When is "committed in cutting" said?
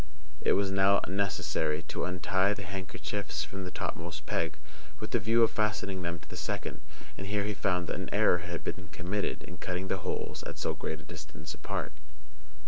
8.87-9.89